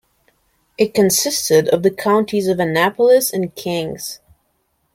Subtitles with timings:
[0.79, 4.19] It consisted of the counties of Annapolis and Kings.